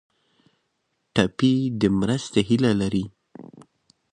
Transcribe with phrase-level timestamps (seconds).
[1.13, 3.05] ټپي د مرستې هیله لري.